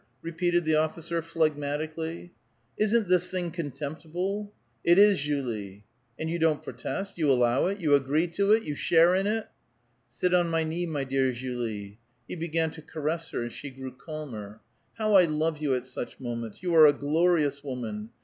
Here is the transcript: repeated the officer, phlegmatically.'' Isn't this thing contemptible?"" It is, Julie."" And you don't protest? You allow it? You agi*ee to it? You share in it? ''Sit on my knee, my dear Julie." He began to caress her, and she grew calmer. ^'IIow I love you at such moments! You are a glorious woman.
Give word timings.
repeated 0.23 0.65
the 0.65 0.73
officer, 0.73 1.21
phlegmatically.'' 1.21 2.31
Isn't 2.85 3.07
this 3.07 3.29
thing 3.29 3.51
contemptible?"" 3.51 4.51
It 4.91 4.97
is, 4.97 5.21
Julie."" 5.21 5.83
And 6.19 6.27
you 6.27 6.39
don't 6.39 6.63
protest? 6.63 7.19
You 7.19 7.31
allow 7.31 7.67
it? 7.67 7.79
You 7.79 7.91
agi*ee 7.91 8.25
to 8.33 8.51
it? 8.53 8.63
You 8.63 8.73
share 8.73 9.13
in 9.13 9.27
it? 9.27 9.47
''Sit 10.11 10.33
on 10.33 10.49
my 10.49 10.63
knee, 10.63 10.87
my 10.87 11.03
dear 11.03 11.31
Julie." 11.31 11.99
He 12.27 12.35
began 12.35 12.71
to 12.71 12.81
caress 12.81 13.29
her, 13.29 13.43
and 13.43 13.51
she 13.53 13.69
grew 13.69 13.91
calmer. 13.91 14.61
^'IIow 14.99 15.21
I 15.21 15.25
love 15.25 15.59
you 15.59 15.75
at 15.75 15.85
such 15.85 16.19
moments! 16.19 16.63
You 16.63 16.73
are 16.73 16.87
a 16.87 16.93
glorious 16.97 17.63
woman. 17.63 18.09